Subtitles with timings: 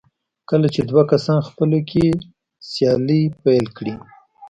[0.49, 2.05] کله چې دوه کسان خپله کې
[2.71, 3.95] سیالي پيل کړي.